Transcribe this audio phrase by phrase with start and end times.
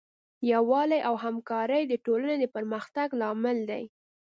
[0.51, 3.83] یووالی او همکاري د ټولنې د پرمختګ لامل دی.